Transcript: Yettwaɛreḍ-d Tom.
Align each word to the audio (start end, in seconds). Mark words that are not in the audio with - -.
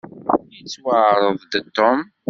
Yettwaɛreḍ-d 0.55 1.51
Tom. 1.75 1.99